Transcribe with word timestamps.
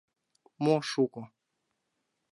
—Мо 0.63 0.75
шуко? 0.89 1.21